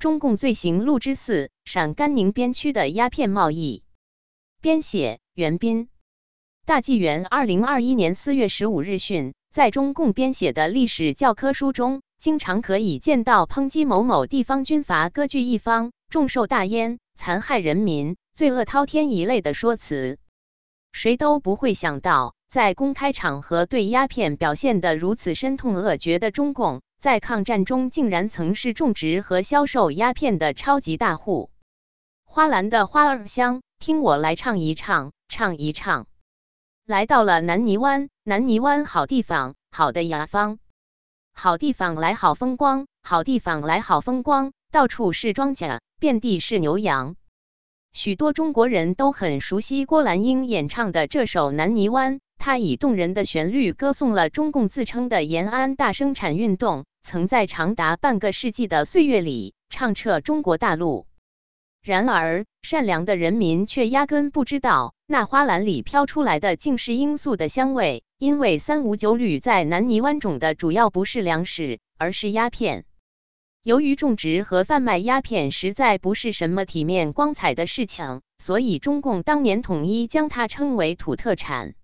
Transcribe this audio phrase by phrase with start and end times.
[0.00, 3.84] 中共罪行录之四：陕甘宁边区的鸦片贸易。
[4.62, 5.90] 编写：袁斌。
[6.64, 20.18] 大纪元二零二一年四月十五日讯，在中共编写的历史教科书中，经常可以见到抨击某某地方军阀割据一方、重受大烟、残害人民、罪恶滔天一类的说辞。
[20.92, 31.50] 谁都不会想到，在公开场合对鸦片表现得如此深痛恶绝的中共，在抗战中竟然曾是种植和销售鸦片的超级大户。
[32.26, 36.06] 花篮的花儿香，听我来唱一唱，唱一唱。
[36.84, 40.58] 来到了南泥湾，南泥湾好地方，好的雅方，
[41.32, 47.16] 好地方来好风光，好地方来好风光，到处是庄稼，遍地是牛羊。
[47.94, 61.06] 许多中国人都很熟悉郭兰英演唱的这首《南泥湾》，他以动人的旋律歌颂了中共自称的延安大生产运动，曾在长达半个世纪的岁月里唱彻中国大陆。
[61.82, 64.94] 然而，善良的人民却压根不知道。
[65.06, 72.86] 那花篮里飘出来的竟是罂粟的香味，因为三五九旅在南泥湾种的主要不是粮食，而是鸦片。
[73.62, 81.74] 由于种植和贩卖鸦片实在不是什么体面光彩的事情，所以中共当年统一将它称为土特产。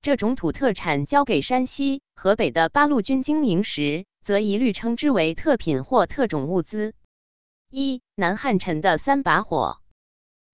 [0.00, 6.94] 这种土特产交给山西、河北的八路军经营时，则一律称之为特品或特种物资。
[7.68, 9.78] 一南汉城的三把火。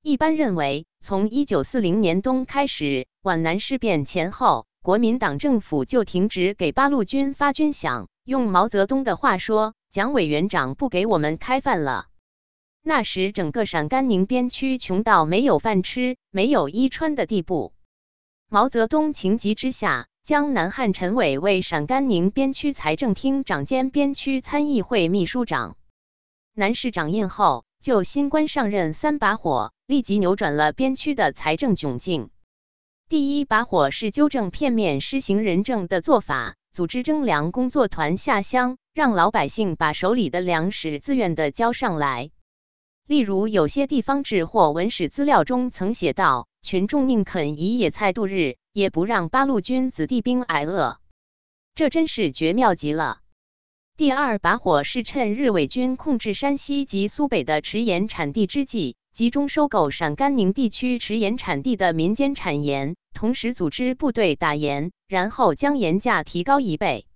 [0.01, 8.07] 一般认为，从一九四零年冬开始，皖南事变前后，国民党政府就停止给八路军发军饷。
[8.25, 12.07] 用毛泽东的话说，蒋委员长不给我们开饭了。
[12.83, 17.74] 那时，整个陕甘宁边区穷到没有饭吃、没有衣穿的地步。
[18.55, 25.75] 毛泽东情急之下，将南汉陈伟为陕甘宁边区财政厅长兼边区参议会秘书长。
[26.55, 29.73] 南市长印后，就新官上任三把火。
[29.89, 32.31] 立即扭转了边区的财政窘境。
[33.09, 42.31] 第一把火是纠正片面施行人政的做法，组织征粮工作团下乡，让老百姓把手里的粮食自愿的交上来。
[43.09, 50.99] 例如，有些地方志或文史资料中曾写道：“群众宁肯以野菜度日，也不让八路军子弟兵挨饿。”
[51.77, 53.19] 这真是绝妙极了。
[53.99, 58.97] 第二把火是趁日伪军控制山西及苏北的迟盐产地之际。
[59.13, 67.07] 集中收购陕甘宁地区迟盐产地的民间产盐，同时组织部队打盐，然后将盐价提高一倍。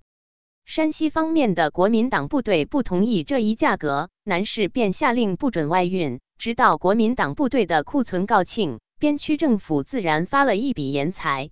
[0.64, 11.50] 山西方面的国民党部队不同意这一价格，南市便下令不准外运，直到国民党部队的库存告罄，边区政府自然发了一笔盐财。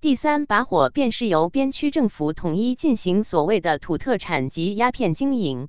[0.00, 5.68] 第三把火便是由边区政府统一进行所谓的土特产及鸦片经营。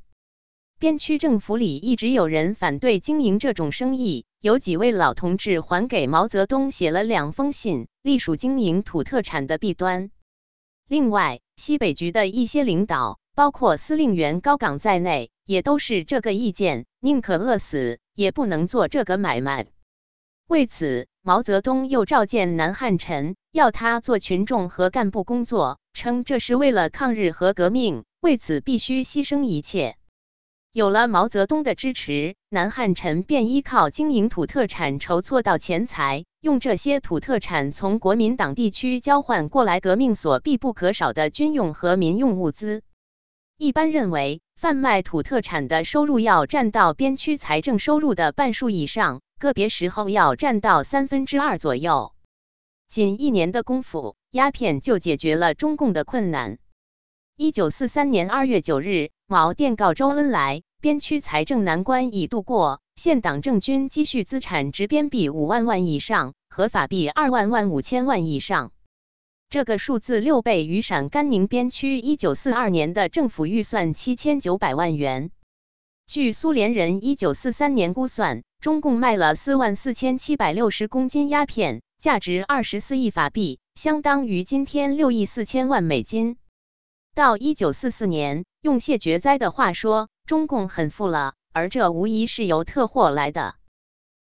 [0.80, 10.10] 边区政府里一直有人反对经营这种生意，有几位老同志还给毛泽东写了两封信，隶属经营土特产的弊端。
[10.88, 19.68] 另外，西北局的一些领导，包括司令员高岗在内，也都是这个意见，宁可饿死，也不能做这个买卖。
[20.54, 29.96] 为此，毛泽东又召见南汉臣，要他做群众和干部工作，称这是为了抗日和革命，为此必须牺牲一切。
[30.72, 42.84] 有了毛泽东的支持，南汉臣便依靠经营土特产筹措到钱财，用这些土特产从国民党地区交换过来革命所必不可少的军用和民用物资。
[43.58, 52.14] 一般认为，贩卖土特产的收入要占到边区财政收入的半数以上，个别时候要占到三分之二左右。
[52.88, 56.60] 仅一年的功夫，鸦片就解决了中共的困难。
[57.36, 59.12] 一九四三年二月九日。
[59.28, 68.72] 毛电告周恩来，边区财政难关已度过，现党政军积蓄资产值边币五万万以上，合法币二万万五千万以上。
[69.50, 75.32] 这个数字六倍于陕甘宁边区一九四二年的政府预算七千九百万元。
[76.08, 86.38] 据苏联人一九四三年估算，中共卖了四万四千七百六十公斤鸦片，价值二十四亿法币，相当于今天六亿四千万美金。
[87.16, 88.46] 到一九四四年。
[88.64, 93.56] 用谢觉哉的话说，中共很富了，而这无疑是由特货来的。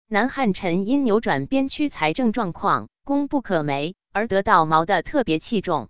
[0.08, 5.90] 南汉臣因扭转边区财政状况，功不可没，而得到毛的特别器重。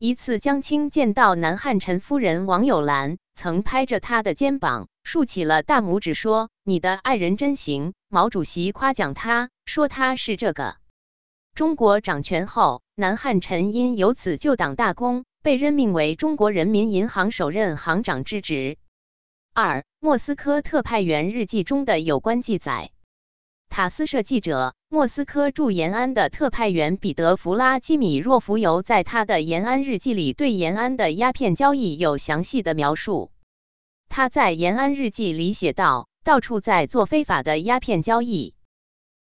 [0.00, 10.76] 一次，江青见到南汉臣夫人王友兰，曾拍着他的肩膀，竖起了大拇指，说：“你的爱人真行。”毛主席夸奖他，说他是这个。
[11.54, 15.24] 中国掌权后，南汉臣因有此救党大功。
[15.40, 18.76] 被任命为中国人民银行首任行长之职。
[19.54, 22.90] 二、莫斯科特派员日记中的有关记载。
[23.70, 33.30] 塔斯社记者、莫斯科驻延安的特派员彼得·弗拉基米若夫尤在他的延安日记里对延安的鸦片交易有详细的描述。
[34.08, 38.56] 他在延安日记里写道：“到处在做非法的鸦片交易，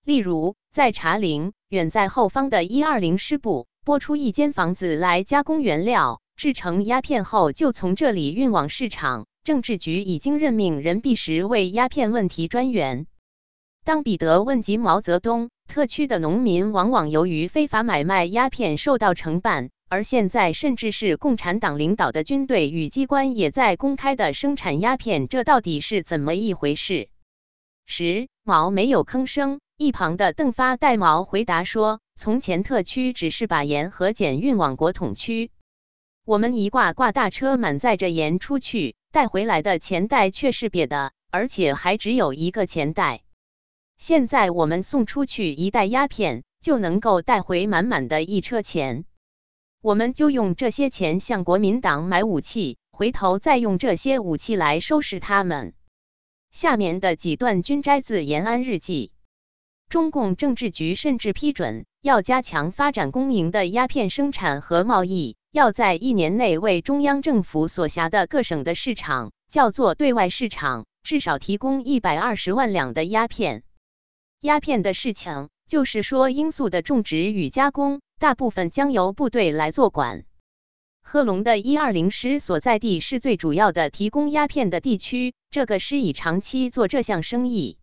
[0.03, 9.25] 例如在茶陵，远在后方的一二零师部拨出一间房子来加工原料，制成鸦片后就从这里运往市场。
[9.45, 13.07] 政治局已经任命任弼时为鸦片问题专员。”
[13.85, 27.09] 当彼得问及毛泽东，特区的农民往往由于非法买卖鸦片受到惩办，而现在甚至是共产党领导的军队与机关也在公开的生产鸦片，这到底是怎么一回事？
[27.85, 35.51] 十毛没有吭声，一旁的邓发代毛回答说：“从前特区只是把盐和碱运往国统区，
[36.25, 43.23] 我们一挂挂大车满载着盐出去，带回来的钱袋却是瘪的，而且还只有一个钱袋。”
[43.97, 49.05] 现在我们送出去一袋鸦片，就能够带回满满的一车钱。
[49.81, 55.73] 我们就用这些钱向国民党买武器，回头再用这些武器来收拾他们。
[56.51, 59.11] 下面的几段均摘自延安日记。
[59.89, 73.63] 中共政治局甚至批准要加强发展公营的鸦片生产和贸易，要在一年内为中央政府所辖的各省的市场，叫做对外市场，至少提供一百二十万两的鸦片。
[74.43, 80.25] 鸦片的事情，就是说罂粟的种植与加工，大部分将由部队来做管。
[81.01, 87.79] 贺龙的一二零师所在地是最主要的提供鸦片的地区，这个师已长期做这项生意。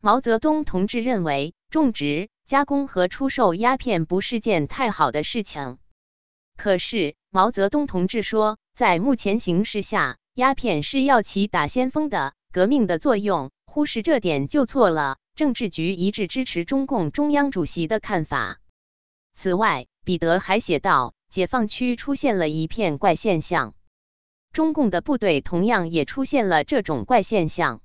[0.00, 5.78] 毛泽东同志认为，种植、加工和出售鸦片不是件太好的事情。
[6.56, 15.18] 可是毛泽东同志说，在目前形势下，鸦片是要起打先锋的革命的作用，忽视这点就错了。
[15.36, 18.58] 政治局一致支持中共中央主席的看法。
[19.32, 23.74] 此外，彼得还写道：“解放区出现了一片怪现象，
[24.52, 27.80] 中共的部队同样也出现了这种怪现象。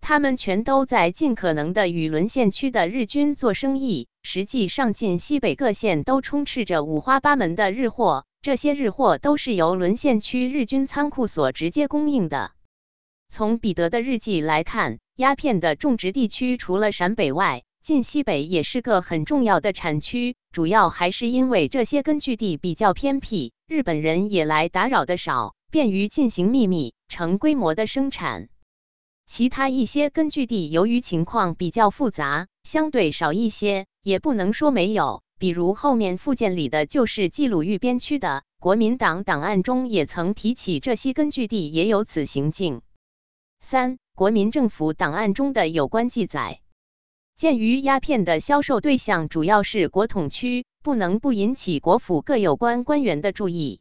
[0.00, 4.06] 他们全都在尽可能的与沦陷区的日军做生意。
[4.22, 12.52] 实际上，晋西北各县都充斥着五花八门的日货，这些日货都是由沦陷区日军仓库所直接供应的。
[13.30, 20.36] 从彼得的日记来看。”鸦片的种植地区除了陕北外，晋西北也是个很重要的产区。
[20.50, 28.48] 主要还是因为这些根据地比较偏僻，日本人也来打扰的少，便于进行秘密、成规模的生产。
[29.26, 35.22] 其他一些根据地由于情况比较复杂，相对少一些，也不能说没有。
[35.38, 42.80] 比如后面附件里的就是冀鲁豫边区的，国民党档案中也曾提起这些根据地也有此行径。
[43.60, 43.98] 三。
[44.16, 46.60] 国民政府档案中的有关记载，
[47.36, 53.80] 鉴于鸦片的销售对象主要是国统区，不能不引起国府各有关官员的注意。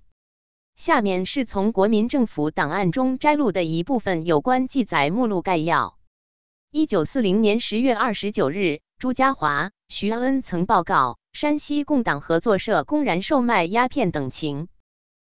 [0.77, 5.97] 下面是从国民政府档案中摘录的一部分有关记载目录概要：
[6.71, 14.69] 一九四零年十月二十九日，朱家骅、徐恩曾报告山西共党合作社公然售卖鸦片等情。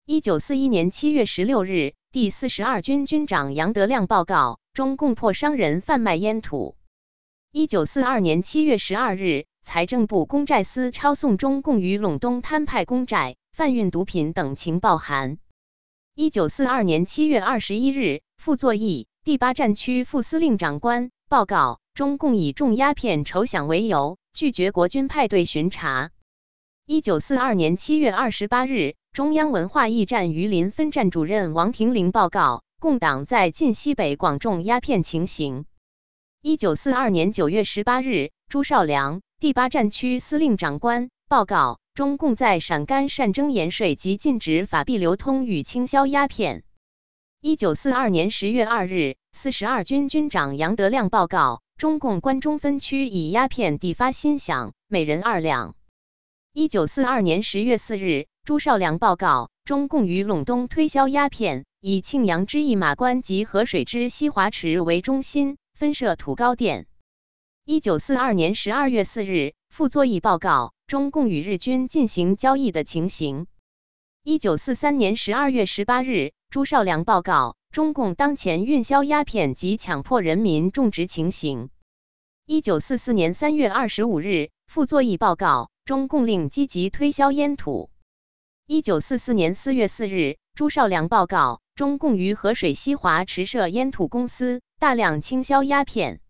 [0.04, 4.58] 一九四一年七月十六日，第四十二军军长杨德亮报告。
[4.74, 6.74] 中共破商人贩卖烟土。
[7.52, 15.38] 一九四二年七月十二日，财政部公债司抄送中共于陇东摊派公债、贩运毒品等情报函。
[16.16, 26.10] 一九四二年七月二十一日，傅作义第八战区副司令长官报告：中共以重鸦片筹饷为由，拒绝国军派队巡查。
[26.86, 32.62] 一九四二年七月二十八日，中央文化驿站榆林分站主任王廷林报告。
[32.78, 35.66] 共党在晋西北广种鸦片情形。
[36.40, 46.62] 一九四二年九月十八日，朱绍良第八战区司令长官报告：中共在陕甘善征盐税及禁止法币流通与倾销鸦片。
[47.40, 55.74] 一九四二年十月二日，四十二军军长杨德亮报告：中共关中分区以鸦片抵发新饷，每人二两。
[56.54, 61.66] 一九四二年十月四日，朱绍良报告：中共于陇东推销鸦片。
[61.82, 66.86] 以庆阳之驿马关及河水之西华池为中心，分设土高店。
[67.64, 73.46] 一九四二年十二月四日，傅作义报告中共与日军进行交易的情形。
[74.24, 81.70] 一九四三年十二月十八日，朱绍良报告中共当前运销鸦片及强迫人民种植情形。
[82.44, 87.88] 一九四四年三月二十五日，傅作义报告中共令积极推销烟土。
[88.72, 96.20] 一九四四年四月四日，朱绍良报告，中共于河水西华池设烟土公司，大量倾销鸦片。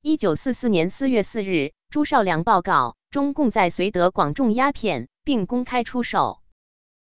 [0.00, 6.38] 一九四四年四月四日，朱绍良报告，中共在绥德广种鸦片，并公开出售。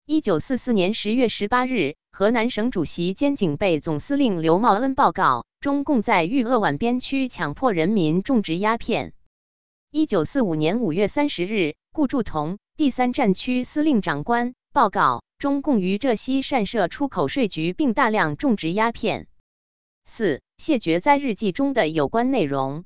[0.06, 9.12] 一九四四年十月十八日，河南省主席兼警备总司令刘茂恩报告，中共在豫鄂皖边区强迫人民种植鸦片。
[9.90, 12.56] 一九四五年五月三十日，顾祝同。
[12.76, 19.28] 第三战区司令长官报告：中共于浙西擅设出口税局，并大量种植鸦片。
[20.04, 22.84] 四谢绝灾日记中的有关内容。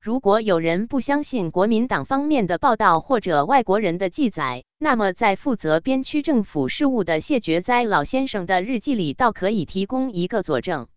[0.00, 10.88] 如果有人不相信国民党方面的报道或者外国人的记载，那么在负责边区政府事务的谢觉哉老先生的日记里，倒可以提供一个佐证。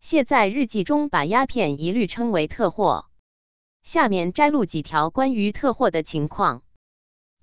[0.00, 3.06] 谢在日记中把鸦片一律称为特货。
[3.82, 6.60] 下面摘录几条关于特货的情况。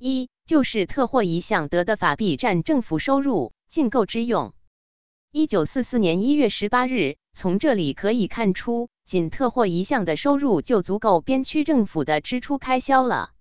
[0.07, 4.53] 一就是特货一项得的法币占政府收入进购之用。
[5.31, 13.31] 一九四四年一月十八日，从这里可以看出，仅特货一项的收入就足够边区政府的支出开销了。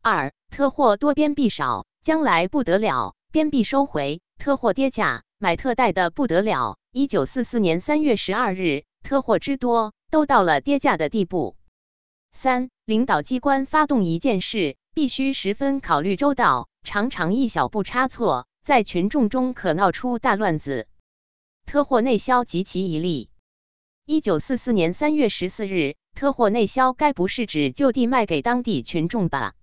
[0.00, 6.78] 二特货多边币少，将来不得了，边币收回，特货跌价，买特贷的不得了。
[6.92, 11.56] 一九四四年三月十二日，特货之多，都到了跌价的地步。
[12.30, 14.76] 三领导机关发动一件事。
[14.94, 20.88] 必须十分考虑周到，常常一小步差错，在群众中可闹出大乱子。
[21.64, 23.30] 特货内销及其一例。
[24.04, 29.54] 一九四四年三月十四日，特货内销该不是指就地卖给当地群众吧？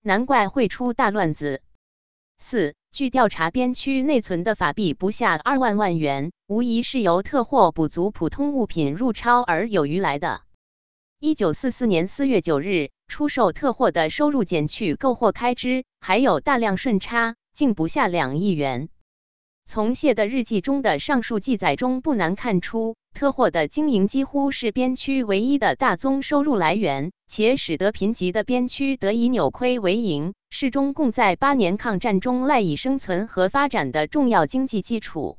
[0.00, 1.62] 难怪会出大乱子。
[2.38, 10.42] 四，据调查，边区内存的法币不下二万万元，无疑是由特货补足普通物品入超而有余来的。
[11.18, 12.90] 一九四四年四月九日。
[13.12, 18.88] 出售特货的收入减去购货开支，还有大量顺差，竟不下两亿元。
[19.66, 35.36] 从谢的日记中的上述记载中，不难看出，特货的经营几乎是边区唯一的大宗收入来源，且使得贫瘠的边区得以扭亏为盈，是中共在八年抗战中赖以生存和发展的重要经济基础。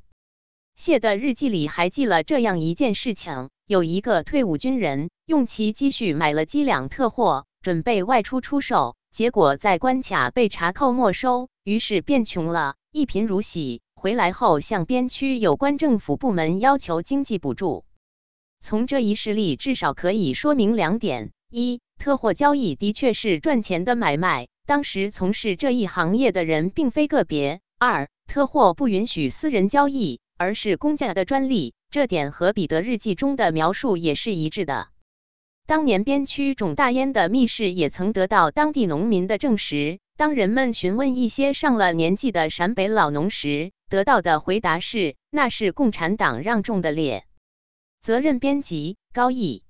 [0.76, 7.48] 谢的日记里还记了这样一件事情：有一个退伍军人用其积蓄买了几两特货。
[7.64, 13.82] 准备外出出售，结果在关卡被查扣没收，于是变穷了，一贫如洗。
[13.96, 17.86] 回来后向边区有关政府部门要求经济补助。
[18.60, 34.90] 从这一事例至少可以说明两点：一，特货交易的确是赚钱的买卖，当时从事这一行业的人并非个别；二，特货不允许私人交易，而是公家的专利，这点和彼得日记中的描述也是一致的。
[35.66, 40.00] 当年边区种大烟的密室也曾得到当地农民的证实。
[40.18, 47.24] 当人们询问一些上了年纪的陕北老农时，得到的回答是：“那是共产党让种的猎。”
[48.02, 49.64] 责任编辑：高毅。